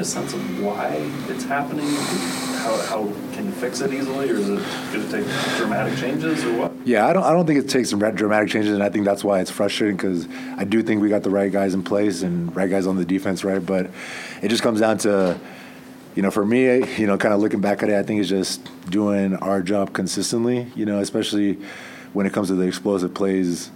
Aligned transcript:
get 0.00 0.06
a 0.06 0.10
sense 0.10 0.32
of 0.32 0.64
why 0.64 0.94
it's 1.28 1.44
happening? 1.44 1.86
How, 2.60 2.76
how 2.86 3.12
can 3.34 3.46
you 3.46 3.52
fix 3.52 3.80
it 3.80 3.92
easily, 3.92 4.30
or 4.30 4.34
is 4.34 4.48
it 4.48 4.58
going 4.92 5.08
to 5.08 5.10
take 5.10 5.56
dramatic 5.58 5.98
changes, 5.98 6.42
or 6.44 6.56
what? 6.56 6.72
Yeah, 6.86 7.06
I 7.06 7.12
don't. 7.12 7.22
I 7.22 7.32
don't 7.32 7.46
think 7.46 7.62
it 7.62 7.68
takes 7.68 7.90
dramatic 7.90 8.48
changes, 8.48 8.72
and 8.72 8.82
I 8.82 8.88
think 8.88 9.04
that's 9.04 9.22
why 9.22 9.40
it's 9.40 9.50
frustrating 9.50 9.96
because 9.96 10.26
I 10.56 10.64
do 10.64 10.82
think 10.82 11.02
we 11.02 11.08
got 11.10 11.22
the 11.22 11.30
right 11.30 11.52
guys 11.52 11.74
in 11.74 11.82
place 11.82 12.22
and 12.22 12.54
right 12.56 12.70
guys 12.70 12.86
on 12.86 12.96
the 12.96 13.04
defense, 13.04 13.44
right? 13.44 13.64
But 13.64 13.90
it 14.42 14.48
just 14.48 14.62
comes 14.62 14.80
down 14.80 14.98
to, 14.98 15.38
you 16.14 16.22
know, 16.22 16.30
for 16.30 16.46
me, 16.46 16.64
you 16.96 17.06
know, 17.06 17.18
kind 17.18 17.34
of 17.34 17.40
looking 17.40 17.60
back 17.60 17.82
at 17.82 17.90
it, 17.90 17.98
I 17.98 18.02
think 18.02 18.20
it's 18.20 18.28
just 18.28 18.68
doing 18.90 19.36
our 19.36 19.62
job 19.62 19.92
consistently. 19.92 20.66
You 20.74 20.86
know, 20.86 21.00
especially 21.00 21.58
when 22.14 22.24
it 22.24 22.32
comes 22.32 22.48
to 22.48 22.54
the 22.54 22.66
explosive 22.66 23.12
plays. 23.12 23.70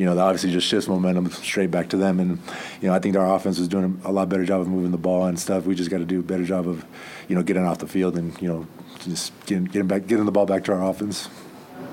You 0.00 0.06
know, 0.06 0.14
that 0.14 0.22
obviously 0.22 0.50
just 0.50 0.66
shifts 0.66 0.88
momentum 0.88 1.30
straight 1.30 1.70
back 1.70 1.90
to 1.90 1.98
them, 1.98 2.20
and 2.20 2.38
you 2.80 2.88
know, 2.88 2.94
I 2.94 3.00
think 3.00 3.16
our 3.16 3.34
offense 3.36 3.58
is 3.58 3.68
doing 3.68 4.00
a 4.02 4.10
lot 4.10 4.30
better 4.30 4.46
job 4.46 4.62
of 4.62 4.66
moving 4.66 4.92
the 4.92 4.96
ball 4.96 5.26
and 5.26 5.38
stuff. 5.38 5.66
We 5.66 5.74
just 5.74 5.90
got 5.90 5.98
to 5.98 6.06
do 6.06 6.20
a 6.20 6.22
better 6.22 6.42
job 6.42 6.66
of, 6.66 6.86
you 7.28 7.36
know, 7.36 7.42
getting 7.42 7.66
off 7.66 7.80
the 7.80 7.86
field 7.86 8.16
and 8.16 8.32
you 8.40 8.48
know, 8.48 8.66
just 9.00 9.30
getting 9.44 9.64
getting 9.66 9.86
back, 9.86 10.06
getting 10.06 10.24
the 10.24 10.32
ball 10.32 10.46
back 10.46 10.64
to 10.64 10.72
our 10.72 10.88
offense. 10.88 11.26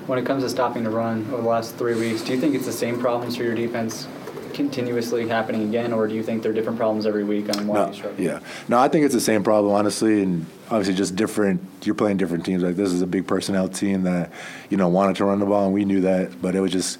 When 0.06 0.18
it 0.18 0.24
comes 0.24 0.42
to 0.42 0.48
stopping 0.48 0.84
the 0.84 0.90
run 0.90 1.26
over 1.34 1.42
the 1.42 1.48
last 1.48 1.74
three 1.74 1.96
weeks, 1.96 2.22
do 2.22 2.32
you 2.32 2.40
think 2.40 2.54
it's 2.54 2.64
the 2.64 2.72
same 2.72 2.98
problems 2.98 3.36
for 3.36 3.42
your 3.42 3.54
defense 3.54 4.08
continuously 4.54 5.28
happening 5.28 5.68
again, 5.68 5.92
or 5.92 6.08
do 6.08 6.14
you 6.14 6.22
think 6.22 6.42
there 6.42 6.50
are 6.50 6.54
different 6.54 6.78
problems 6.78 7.04
every 7.04 7.24
week 7.24 7.54
on 7.58 7.66
why 7.66 7.74
No, 7.74 7.86
you 7.88 7.92
struggle? 7.92 8.24
yeah, 8.24 8.40
no, 8.68 8.78
I 8.78 8.88
think 8.88 9.04
it's 9.04 9.12
the 9.14 9.20
same 9.20 9.44
problem, 9.44 9.74
honestly, 9.74 10.22
and 10.22 10.46
obviously 10.70 10.94
just 10.94 11.14
different. 11.14 11.60
You're 11.82 11.94
playing 11.94 12.16
different 12.16 12.46
teams. 12.46 12.62
Like 12.62 12.76
this 12.76 12.90
is 12.90 13.02
a 13.02 13.06
big 13.06 13.26
personnel 13.26 13.68
team 13.68 14.04
that 14.04 14.32
you 14.70 14.78
know 14.78 14.88
wanted 14.88 15.16
to 15.16 15.26
run 15.26 15.40
the 15.40 15.46
ball, 15.46 15.66
and 15.66 15.74
we 15.74 15.84
knew 15.84 16.00
that, 16.00 16.40
but 16.40 16.54
it 16.54 16.60
was 16.60 16.72
just 16.72 16.98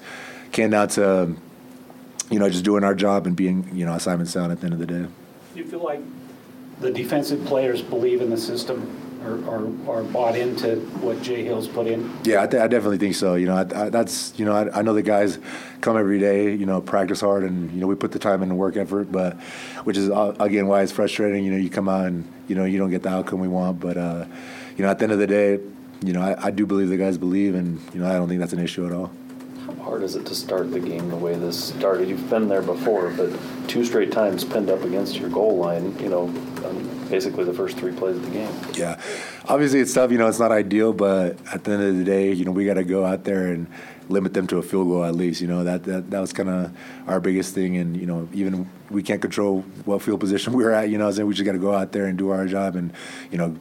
came 0.51 0.71
down 0.71 0.87
to 0.89 1.35
you 2.29 2.39
know 2.39 2.49
just 2.49 2.63
doing 2.63 2.83
our 2.83 2.95
job 2.95 3.27
and 3.27 3.35
being 3.35 3.69
you 3.73 3.85
know 3.85 3.93
assignment 3.93 4.29
sound 4.29 4.51
at 4.51 4.59
the 4.59 4.65
end 4.65 4.73
of 4.73 4.79
the 4.79 4.85
day. 4.85 5.07
Do 5.53 5.59
you 5.59 5.65
feel 5.65 5.83
like 5.83 6.01
the 6.79 6.91
defensive 6.91 7.45
players 7.45 7.81
believe 7.81 8.21
in 8.21 8.29
the 8.29 8.37
system 8.37 9.09
or, 9.25 9.99
are 9.99 10.03
bought 10.03 10.35
into 10.35 10.77
what 11.01 11.21
Jay 11.21 11.43
Hill's 11.43 11.67
put 11.67 11.87
in? 11.87 12.09
Yeah, 12.23 12.43
I, 12.43 12.47
th- 12.47 12.61
I 12.63 12.67
definitely 12.67 12.97
think 12.97 13.15
so. 13.15 13.35
You 13.35 13.47
know, 13.47 13.55
I, 13.55 13.85
I, 13.85 13.89
that's 13.89 14.37
you 14.37 14.45
know, 14.45 14.53
I, 14.53 14.79
I 14.79 14.81
know 14.81 14.93
the 14.93 15.01
guys 15.01 15.39
come 15.81 15.97
every 15.97 16.19
day. 16.19 16.53
You 16.53 16.65
know, 16.65 16.81
practice 16.81 17.21
hard, 17.21 17.43
and 17.43 17.71
you 17.71 17.81
know, 17.81 17.87
we 17.87 17.95
put 17.95 18.11
the 18.11 18.19
time 18.19 18.41
and 18.41 18.57
work 18.57 18.77
effort. 18.77 19.11
But 19.11 19.37
which 19.83 19.97
is 19.97 20.09
uh, 20.09 20.35
again 20.39 20.67
why 20.67 20.81
it's 20.81 20.91
frustrating. 20.91 21.43
You 21.43 21.51
know, 21.51 21.57
you 21.57 21.69
come 21.69 21.89
out 21.89 22.05
and 22.05 22.31
you 22.47 22.55
know 22.55 22.65
you 22.65 22.77
don't 22.77 22.89
get 22.89 23.03
the 23.03 23.09
outcome 23.09 23.39
we 23.39 23.47
want. 23.47 23.79
But 23.79 23.97
uh, 23.97 24.25
you 24.77 24.83
know, 24.83 24.91
at 24.91 24.99
the 24.99 25.03
end 25.03 25.11
of 25.11 25.19
the 25.19 25.27
day, 25.27 25.59
you 26.03 26.13
know, 26.13 26.21
I, 26.21 26.47
I 26.47 26.51
do 26.51 26.65
believe 26.65 26.89
the 26.89 26.97
guys 26.97 27.17
believe, 27.17 27.55
and 27.55 27.79
you 27.93 28.01
know, 28.01 28.09
I 28.09 28.13
don't 28.13 28.27
think 28.27 28.39
that's 28.39 28.53
an 28.53 28.59
issue 28.59 28.85
at 28.85 28.93
all. 28.93 29.11
How 29.69 29.83
hard 29.83 30.01
is 30.01 30.15
it 30.15 30.25
to 30.25 30.33
start 30.33 30.71
the 30.71 30.79
game 30.79 31.09
the 31.09 31.15
way 31.15 31.35
this 31.35 31.65
started? 31.65 32.09
You've 32.09 32.27
been 32.27 32.47
there 32.47 32.63
before, 32.63 33.11
but 33.11 33.29
two 33.67 33.85
straight 33.85 34.11
times 34.11 34.43
pinned 34.43 34.69
up 34.69 34.83
against 34.83 35.17
your 35.17 35.29
goal 35.29 35.57
line. 35.57 35.97
You 35.99 36.09
know, 36.09 36.23
um, 36.23 37.07
basically 37.07 37.43
the 37.43 37.53
first 37.53 37.77
three 37.77 37.91
plays 37.91 38.15
of 38.15 38.25
the 38.25 38.31
game. 38.31 38.51
Yeah, 38.73 38.99
obviously 39.47 39.79
it's 39.79 39.93
tough. 39.93 40.11
You 40.11 40.17
know, 40.17 40.27
it's 40.27 40.39
not 40.39 40.51
ideal, 40.51 40.91
but 40.91 41.37
at 41.53 41.65
the 41.65 41.73
end 41.73 41.83
of 41.83 41.97
the 41.97 42.03
day, 42.03 42.31
you 42.31 42.45
know, 42.45 42.51
we 42.51 42.65
got 42.65 42.75
to 42.75 42.83
go 42.83 43.05
out 43.05 43.25
there 43.25 43.51
and 43.51 43.67
limit 44.07 44.33
them 44.33 44.47
to 44.47 44.57
a 44.57 44.63
field 44.63 44.87
goal 44.87 45.03
at 45.03 45.13
least. 45.13 45.39
You 45.39 45.47
know, 45.47 45.63
that 45.63 45.83
that, 45.83 46.09
that 46.09 46.19
was 46.19 46.33
kind 46.33 46.49
of 46.49 46.75
our 47.05 47.19
biggest 47.19 47.53
thing. 47.53 47.77
And 47.77 47.95
you 47.95 48.07
know, 48.07 48.27
even 48.33 48.67
we 48.89 49.03
can't 49.03 49.21
control 49.21 49.61
what 49.85 50.01
field 50.01 50.19
position 50.19 50.53
we're 50.57 50.71
at. 50.71 50.89
You 50.89 50.97
know, 50.97 51.11
so 51.11 51.27
we 51.27 51.35
just 51.35 51.45
got 51.45 51.51
to 51.51 51.59
go 51.59 51.75
out 51.75 51.91
there 51.91 52.05
and 52.05 52.17
do 52.17 52.31
our 52.31 52.47
job. 52.47 52.75
And 52.75 52.91
you 53.29 53.37
know, 53.37 53.55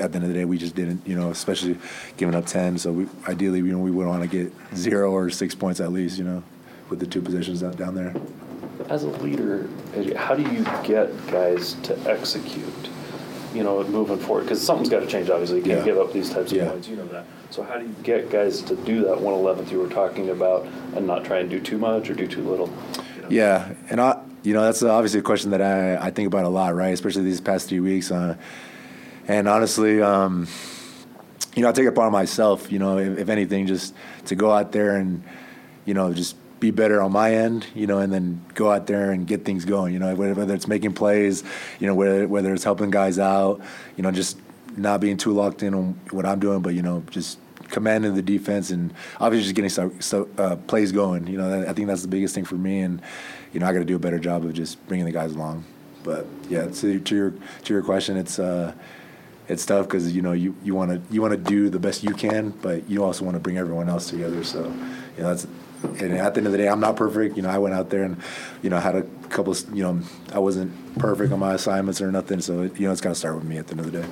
at 0.00 0.12
the 0.12 0.16
end 0.16 0.24
of 0.24 0.28
the 0.28 0.34
day, 0.34 0.44
we 0.44 0.58
just 0.58 0.74
didn't. 0.74 1.06
You 1.06 1.16
know, 1.16 1.30
especially 1.30 1.78
giving 2.16 2.34
up 2.34 2.46
ten. 2.46 2.78
So 2.78 2.92
we 2.92 3.06
ideally, 3.28 3.58
you 3.58 3.72
know, 3.72 3.78
we 3.78 3.90
would 3.90 4.06
want 4.06 4.22
to 4.22 4.28
get 4.28 4.52
zero 4.74 5.12
or 5.12 5.30
six 5.30 5.54
points 5.54 5.80
at 5.80 5.92
least. 5.92 6.18
You 6.18 6.24
know, 6.24 6.42
with 6.88 6.98
the 7.00 7.06
two 7.06 7.20
positions 7.22 7.62
out 7.62 7.76
down 7.76 7.94
there. 7.94 8.14
As 8.88 9.04
a 9.04 9.08
leader, 9.08 9.68
how 10.16 10.34
do 10.34 10.42
you 10.42 10.64
get 10.84 11.10
guys 11.28 11.74
to 11.84 11.96
execute? 12.10 12.64
You 13.54 13.64
know, 13.64 13.82
moving 13.84 14.18
forward, 14.18 14.42
because 14.42 14.62
something's 14.64 14.88
got 14.88 15.00
to 15.00 15.06
change. 15.06 15.28
Obviously, 15.28 15.58
you 15.58 15.64
can't 15.64 15.78
Yeah. 15.80 15.84
give 15.84 15.98
up 15.98 16.12
these 16.12 16.30
types 16.30 16.52
of 16.52 16.58
Yeah. 16.58 16.70
points. 16.70 16.88
You 16.88 16.96
know 16.96 17.06
that. 17.08 17.24
So 17.50 17.62
how 17.64 17.78
do 17.78 17.84
you 17.84 17.94
get 18.04 18.30
guys 18.30 18.62
to 18.62 18.76
do 18.76 19.02
that 19.06 19.20
111th 19.20 19.72
you 19.72 19.80
were 19.80 19.88
talking 19.88 20.30
about, 20.30 20.66
and 20.96 21.06
not 21.06 21.24
try 21.24 21.38
and 21.38 21.50
do 21.50 21.58
too 21.58 21.76
much 21.76 22.08
or 22.08 22.14
do 22.14 22.26
too 22.28 22.42
little? 22.42 22.68
You 23.16 23.22
know? 23.22 23.28
Yeah, 23.28 23.68
and 23.90 24.00
I, 24.00 24.18
you 24.44 24.54
know, 24.54 24.62
that's 24.62 24.82
obviously 24.84 25.18
a 25.18 25.22
question 25.24 25.50
that 25.50 25.60
I, 25.60 25.96
I 25.96 26.10
think 26.10 26.28
about 26.28 26.44
a 26.44 26.48
lot, 26.48 26.74
right? 26.76 26.94
Especially 26.94 27.24
these 27.24 27.40
past 27.40 27.68
three 27.68 27.80
weeks. 27.80 28.12
Uh, 28.12 28.36
and 29.28 29.48
honestly, 29.48 30.02
um, 30.02 30.46
you 31.54 31.62
know, 31.62 31.68
I 31.68 31.72
take 31.72 31.86
it 31.86 31.88
upon 31.88 32.12
myself, 32.12 32.70
you 32.70 32.78
know, 32.78 32.98
if, 32.98 33.18
if 33.18 33.28
anything, 33.28 33.66
just 33.66 33.94
to 34.26 34.34
go 34.34 34.50
out 34.52 34.72
there 34.72 34.96
and, 34.96 35.22
you 35.84 35.94
know, 35.94 36.12
just 36.12 36.36
be 36.60 36.70
better 36.70 37.00
on 37.00 37.12
my 37.12 37.34
end, 37.34 37.66
you 37.74 37.86
know, 37.86 37.98
and 37.98 38.12
then 38.12 38.44
go 38.54 38.70
out 38.70 38.86
there 38.86 39.10
and 39.10 39.26
get 39.26 39.44
things 39.44 39.64
going, 39.64 39.92
you 39.92 39.98
know, 39.98 40.14
whether, 40.14 40.54
it's 40.54 40.68
making 40.68 40.92
plays, 40.92 41.42
you 41.78 41.86
know, 41.86 41.94
whether, 41.94 42.28
whether 42.28 42.52
it's 42.52 42.64
helping 42.64 42.90
guys 42.90 43.18
out, 43.18 43.60
you 43.96 44.02
know, 44.02 44.10
just 44.10 44.38
not 44.76 45.00
being 45.00 45.16
too 45.16 45.32
locked 45.32 45.62
in 45.62 45.74
on 45.74 45.98
what 46.10 46.26
I'm 46.26 46.38
doing, 46.38 46.60
but, 46.60 46.74
you 46.74 46.82
know, 46.82 47.02
just 47.10 47.38
commanding 47.70 48.14
the 48.14 48.22
defense 48.22 48.70
and 48.70 48.92
obviously 49.20 49.44
just 49.44 49.54
getting 49.54 49.70
so, 49.70 49.92
so, 50.00 50.28
uh, 50.38 50.56
plays 50.56 50.92
going. 50.92 51.26
You 51.26 51.38
know, 51.38 51.64
I 51.66 51.72
think 51.72 51.88
that's 51.88 52.02
the 52.02 52.08
biggest 52.08 52.34
thing 52.34 52.44
for 52.44 52.56
me, 52.56 52.80
and 52.80 53.00
you 53.52 53.60
know, 53.60 53.66
I 53.66 53.72
got 53.72 53.78
to 53.78 53.84
do 53.84 53.96
a 53.96 54.00
better 54.00 54.18
job 54.18 54.44
of 54.44 54.52
just 54.52 54.84
bringing 54.86 55.06
the 55.06 55.12
guys 55.12 55.32
along. 55.32 55.64
But 56.02 56.26
yeah, 56.48 56.66
to, 56.66 57.00
to 57.00 57.16
your 57.16 57.30
to 57.30 57.74
your 57.74 57.82
question, 57.82 58.16
it's 58.16 58.38
uh, 58.38 58.74
it's 59.50 59.66
tough 59.66 59.86
because 59.86 60.14
you 60.14 60.22
know 60.22 60.32
you 60.32 60.54
you 60.62 60.74
want 60.74 60.90
to 60.90 61.14
you 61.14 61.20
want 61.20 61.32
to 61.32 61.36
do 61.36 61.68
the 61.68 61.78
best 61.78 62.04
you 62.04 62.14
can, 62.14 62.50
but 62.50 62.88
you 62.88 63.04
also 63.04 63.24
want 63.24 63.34
to 63.34 63.40
bring 63.40 63.58
everyone 63.58 63.88
else 63.88 64.08
together. 64.08 64.44
So 64.44 64.64
you 65.16 65.22
know 65.22 65.34
that's. 65.34 65.46
And 65.82 66.12
at 66.12 66.34
the 66.34 66.40
end 66.40 66.46
of 66.46 66.52
the 66.52 66.58
day, 66.58 66.68
I'm 66.68 66.78
not 66.78 66.96
perfect. 66.96 67.36
You 67.38 67.42
know, 67.42 67.48
I 67.48 67.56
went 67.56 67.74
out 67.74 67.88
there 67.88 68.02
and, 68.02 68.18
you 68.60 68.68
know, 68.68 68.78
had 68.78 68.96
a 68.96 69.02
couple. 69.30 69.54
Of, 69.54 69.74
you 69.74 69.82
know, 69.82 69.98
I 70.30 70.38
wasn't 70.38 70.98
perfect 70.98 71.32
on 71.32 71.38
my 71.38 71.54
assignments 71.54 72.02
or 72.02 72.12
nothing. 72.12 72.42
So 72.42 72.64
you 72.64 72.86
know, 72.86 72.92
it's 72.92 73.00
got 73.00 73.10
to 73.10 73.14
start 73.14 73.36
with 73.36 73.44
me 73.44 73.56
at 73.56 73.66
the 73.66 73.70
end 73.72 73.80
of 73.80 73.90
the 73.90 74.02
day. 74.02 74.08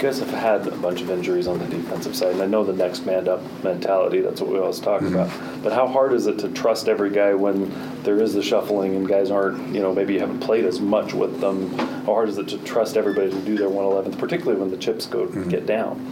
Guys 0.00 0.18
have 0.18 0.30
had 0.30 0.66
a 0.66 0.76
bunch 0.78 1.02
of 1.02 1.10
injuries 1.10 1.46
on 1.46 1.58
the 1.58 1.66
defensive 1.66 2.16
side, 2.16 2.32
and 2.32 2.40
I 2.42 2.46
know 2.46 2.64
the 2.64 2.72
next 2.72 3.04
man 3.04 3.28
up 3.28 3.42
mentality, 3.62 4.22
that's 4.22 4.40
what 4.40 4.48
we 4.50 4.58
always 4.58 4.80
talk 4.80 5.02
Mm-hmm. 5.02 5.14
about. 5.14 5.62
But 5.62 5.72
how 5.74 5.86
hard 5.86 6.14
is 6.14 6.26
it 6.26 6.38
to 6.38 6.48
trust 6.48 6.88
every 6.88 7.10
guy 7.10 7.34
when 7.34 7.70
there 8.02 8.18
is 8.18 8.32
the 8.32 8.42
shuffling 8.42 8.96
and 8.96 9.06
guys 9.06 9.30
aren't, 9.30 9.74
you 9.74 9.80
know, 9.82 9.92
maybe 9.92 10.14
you 10.14 10.20
haven't 10.20 10.40
played 10.40 10.64
as 10.64 10.80
much 10.80 11.12
with 11.12 11.40
them? 11.42 11.76
How 11.76 12.14
hard 12.14 12.30
is 12.30 12.38
it 12.38 12.48
to 12.48 12.58
trust 12.64 12.96
everybody 12.96 13.28
to 13.30 13.40
do 13.42 13.58
their 13.58 13.68
111th, 13.68 14.18
particularly 14.18 14.58
when 14.58 14.70
the 14.70 14.78
chips 14.78 15.04
go 15.06 15.26
Mm-hmm. 15.26 15.48
get 15.50 15.66
down? 15.66 16.10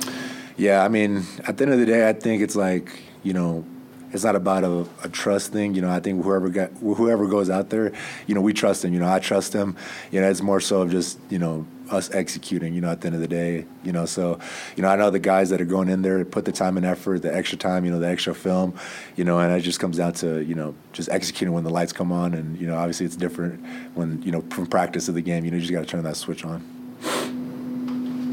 Yeah, 0.59 0.85
I 0.85 0.89
mean, 0.89 1.25
at 1.47 1.57
the 1.57 1.65
end 1.65 1.73
of 1.73 1.79
the 1.81 1.87
day, 1.87 2.07
I 2.09 2.13
think 2.13 2.43
it's 2.43 2.57
like 2.57 2.93
you 3.23 3.33
know, 3.33 3.65
it's 4.13 4.25
not 4.25 4.37
about 4.37 4.65
a, 4.65 4.87
a 5.03 5.09
trust 5.09 5.53
thing. 5.53 5.75
You 5.75 5.81
know, 5.83 5.91
I 5.91 6.01
think 6.01 6.23
whoever 6.25 6.51
got 6.51 6.73
whoever 6.81 7.27
goes 7.27 7.49
out 7.49 7.71
there, 7.71 7.93
you 8.27 8.35
know, 8.35 8.43
we 8.43 8.53
trust 8.53 8.83
them. 8.83 8.93
You 8.93 9.01
know, 9.01 9.11
I 9.11 9.19
trust 9.19 9.53
them. 9.53 9.77
You 10.11 10.21
know, 10.21 10.29
it's 10.29 10.43
more 10.43 10.61
so 10.61 10.83
of 10.83 10.91
just 10.91 11.19
you 11.31 11.39
know 11.39 11.65
us 11.91 12.11
executing. 12.11 12.75
You 12.75 12.81
know, 12.81 12.91
at 12.91 13.01
the 13.01 13.07
end 13.07 13.15
of 13.15 13.21
the 13.21 13.29
day, 13.29 13.67
you 13.85 13.93
know, 13.93 14.07
so 14.07 14.39
you 14.77 14.83
know, 14.83 14.89
I 14.89 14.97
know 14.97 15.11
the 15.11 15.19
guys 15.19 15.51
that 15.51 15.61
are 15.61 15.67
going 15.67 15.89
in 15.89 16.03
there 16.03 16.25
put 16.25 16.45
the 16.45 16.53
time 16.53 16.77
and 16.77 16.87
effort, 16.87 17.23
the 17.23 17.35
extra 17.35 17.59
time, 17.59 17.85
you 17.85 17.91
know, 17.91 17.99
the 17.99 18.09
extra 18.09 18.35
film, 18.35 18.75
you 19.17 19.25
know, 19.25 19.39
and 19.39 19.53
it 19.53 19.61
just 19.61 19.81
comes 19.81 19.97
down 19.97 20.13
to 20.15 20.43
you 20.45 20.55
know 20.55 20.75
just 20.93 21.09
executing 21.11 21.53
when 21.55 21.65
the 21.65 21.71
lights 21.71 21.93
come 21.93 22.13
on, 22.13 22.35
and 22.35 22.59
you 22.61 22.67
know, 22.67 22.77
obviously 22.77 23.07
it's 23.07 23.17
different 23.17 23.65
when 23.95 24.23
you 24.23 24.33
know 24.33 24.43
from 24.51 24.67
practice 24.67 25.07
to 25.07 25.13
the 25.13 25.23
game. 25.23 25.45
You 25.45 25.51
know, 25.51 25.57
you 25.57 25.63
just 25.63 25.73
got 25.73 25.81
to 25.81 25.87
turn 25.87 26.05
that 26.05 26.17
switch 26.17 26.45
on. 26.45 26.65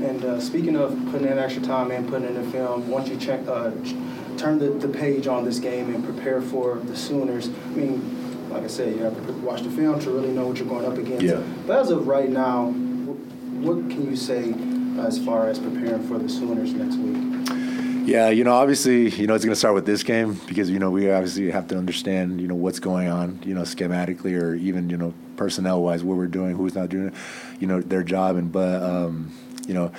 And 0.06 0.24
uh, 0.24 0.40
speaking 0.40 0.76
of 0.76 0.92
putting 1.12 1.28
in 1.28 1.40
extra 1.40 1.64
time 1.64 1.90
and 1.90 2.08
putting 2.08 2.28
in 2.28 2.36
the 2.36 2.52
film, 2.52 2.90
once 2.90 3.10
you 3.10 3.18
check, 3.18 3.40
uh, 3.48 3.72
turn 4.38 4.60
the, 4.60 4.70
the 4.70 4.88
page 4.88 5.26
on 5.26 5.44
this 5.46 5.58
game 5.58 5.94
and 5.94 6.04
prepare 6.04 6.42
for 6.42 6.76
the 6.76 6.96
Sooners, 6.96 7.50
I 7.50 7.70
mean, 7.70 8.50
like 8.52 8.64
I 8.64 8.68
said, 8.68 8.96
you 8.96 9.04
have 9.04 9.16
to 9.26 9.34
watch 9.34 9.64
the 9.64 9.72
film 9.72 10.00
to 10.02 10.12
really 10.12 10.32
know 10.32 10.48
what 10.48 10.58
you're 10.58 10.68
going 10.68 10.86
up 10.86 10.98
against. 10.98 11.24
Yeah. 11.24 11.42
But 11.66 11.80
as 11.80 11.90
of 11.90 12.08
right 12.08 12.30
now, 12.30 12.68
wh- 12.68 12.70
what 12.70 12.84
can 12.84 12.85
you 14.16 14.22
say 14.22 14.56
as 15.06 15.20
far 15.20 15.50
as 15.50 15.60
preparing 15.60 16.08
for 16.08 16.18
the 16.18 16.30
Sooners 16.30 16.72
next 16.74 16.96
week? 16.96 18.08
Yeah, 18.08 18.30
you 18.30 18.46
know, 18.46 18.54
obviously, 18.54 19.10
you 19.10 19.28
know, 19.28 19.34
it's 19.34 19.44
going 19.44 19.52
to 19.52 19.60
start 19.60 19.74
with 19.74 19.86
this 19.86 20.04
game 20.04 20.40
because 20.48 20.70
you 20.70 20.80
know 20.80 20.90
we 20.90 21.12
obviously 21.12 21.52
have 21.52 21.68
to 21.68 21.78
understand, 21.78 22.40
you 22.40 22.48
know, 22.48 22.56
what's 22.56 22.80
going 22.80 23.10
on, 23.10 23.42
you 23.44 23.54
know, 23.54 23.64
schematically 23.64 24.40
or 24.40 24.56
even 24.56 24.90
you 24.90 24.96
know 24.96 25.14
personnel-wise, 25.36 26.02
what 26.02 26.16
we're 26.16 26.28
doing, 26.28 26.56
who's 26.56 26.76
not 26.76 26.88
doing, 26.88 27.14
you 27.60 27.68
know, 27.68 27.82
their 27.82 28.04
job, 28.04 28.38
and 28.38 28.54
but 28.54 28.82
um, 28.82 29.34
you 29.68 29.74
know, 29.74 29.92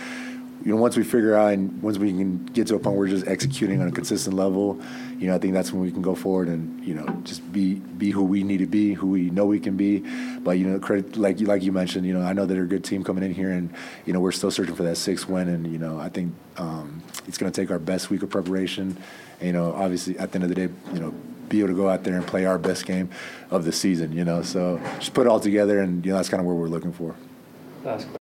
you 0.64 0.74
know, 0.74 0.80
once 0.80 0.96
we 0.96 1.04
figure 1.04 1.34
out 1.34 1.52
and 1.52 1.80
once 1.82 1.98
we 1.98 2.10
can 2.10 2.44
get 2.46 2.66
to 2.68 2.74
a 2.74 2.78
point 2.78 2.96
where 2.96 3.06
we're 3.06 3.14
just 3.14 3.26
executing 3.28 3.80
on 3.80 3.88
a 3.88 3.92
consistent 3.92 4.34
level, 4.34 4.80
you 5.18 5.28
know, 5.28 5.34
I 5.34 5.38
think 5.38 5.54
that's 5.54 5.72
when 5.72 5.82
we 5.82 5.92
can 5.92 6.02
go 6.02 6.14
forward 6.14 6.48
and 6.48 6.84
you 6.84 6.94
know 6.94 7.06
just 7.24 7.52
be 7.52 7.74
be 7.74 8.10
who 8.10 8.24
we 8.24 8.42
need 8.42 8.58
to 8.58 8.66
be, 8.66 8.92
who 8.92 9.08
we 9.08 9.30
know 9.30 9.46
we 9.46 9.60
can 9.60 9.76
be. 9.76 10.00
But 10.40 10.58
you 10.58 10.66
know, 10.66 10.78
credit 10.78 11.16
like 11.16 11.40
you 11.40 11.46
like 11.46 11.62
you 11.62 11.72
mentioned, 11.72 12.06
you 12.06 12.14
know, 12.14 12.22
I 12.22 12.32
know 12.32 12.46
that 12.46 12.54
they're 12.54 12.64
a 12.64 12.68
good 12.68 12.84
team 12.84 13.04
coming 13.04 13.22
in 13.22 13.32
here, 13.32 13.50
and 13.50 13.72
you 14.06 14.12
know, 14.12 14.20
we're 14.20 14.32
still 14.32 14.50
searching 14.50 14.74
for 14.74 14.82
that 14.84 14.96
sixth 14.96 15.28
win, 15.28 15.48
and 15.48 15.70
you 15.70 15.78
know, 15.78 15.98
I 15.98 16.08
think 16.08 16.34
um, 16.56 17.02
it's 17.28 17.38
going 17.38 17.50
to 17.50 17.60
take 17.60 17.70
our 17.70 17.78
best 17.78 18.10
week 18.10 18.22
of 18.22 18.30
preparation. 18.30 18.96
And, 19.40 19.46
you 19.46 19.52
know, 19.52 19.72
obviously 19.72 20.18
at 20.18 20.32
the 20.32 20.36
end 20.36 20.44
of 20.44 20.48
the 20.48 20.54
day, 20.54 20.72
you 20.92 21.00
know, 21.00 21.14
be 21.48 21.58
able 21.60 21.68
to 21.68 21.74
go 21.74 21.88
out 21.88 22.04
there 22.04 22.16
and 22.16 22.26
play 22.26 22.46
our 22.46 22.58
best 22.58 22.86
game 22.86 23.10
of 23.50 23.64
the 23.64 23.72
season. 23.72 24.12
You 24.12 24.24
know, 24.24 24.42
so 24.42 24.80
just 24.98 25.14
put 25.14 25.26
it 25.26 25.30
all 25.30 25.40
together, 25.40 25.80
and 25.80 26.04
you 26.04 26.12
know, 26.12 26.16
that's 26.16 26.28
kind 26.28 26.40
of 26.40 26.46
where 26.46 26.56
we're 26.56 26.68
looking 26.68 26.92
for. 26.92 27.14
Last 27.84 28.12